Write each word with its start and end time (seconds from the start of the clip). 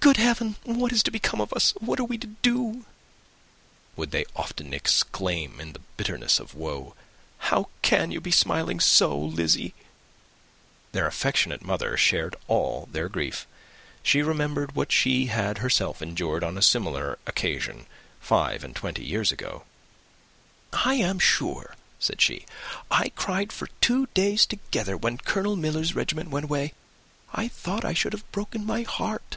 "Good 0.00 0.16
Heaven! 0.16 0.56
What 0.64 0.90
is 0.90 1.02
to 1.02 1.10
become 1.10 1.38
of 1.38 1.52
us? 1.52 1.72
What 1.80 2.00
are 2.00 2.04
we 2.04 2.16
to 2.16 2.26
do?" 2.28 2.86
would 3.94 4.10
they 4.10 4.24
often 4.34 4.72
exclaim 4.72 5.60
in 5.60 5.74
the 5.74 5.82
bitterness 5.98 6.40
of 6.40 6.54
woe. 6.54 6.94
"How 7.38 7.68
can 7.82 8.10
you 8.10 8.18
be 8.18 8.30
smiling 8.30 8.80
so, 8.80 9.14
Lizzy?" 9.18 9.74
Their 10.92 11.06
affectionate 11.06 11.60
mother 11.60 11.94
shared 11.98 12.36
all 12.46 12.88
their 12.90 13.10
grief; 13.10 13.46
she 14.02 14.22
remembered 14.22 14.74
what 14.74 14.90
she 14.92 15.26
had 15.26 15.58
herself 15.58 16.00
endured 16.00 16.42
on 16.42 16.56
a 16.56 16.62
similar 16.62 17.18
occasion 17.26 17.84
five 18.18 18.64
and 18.64 18.74
twenty 18.74 19.04
years 19.04 19.30
ago. 19.30 19.64
"I 20.72 20.94
am 20.94 21.18
sure," 21.18 21.76
said 21.98 22.22
she, 22.22 22.46
"I 22.90 23.10
cried 23.10 23.52
for 23.52 23.66
two 23.82 24.06
days 24.14 24.46
together 24.46 24.96
when 24.96 25.18
Colonel 25.18 25.54
Miller's 25.54 25.94
regiment 25.94 26.30
went 26.30 26.44
away. 26.44 26.72
I 27.34 27.48
thought 27.48 27.84
I 27.84 27.92
should 27.92 28.14
have 28.14 28.32
broke 28.32 28.54
my 28.58 28.82
heart." 28.84 29.36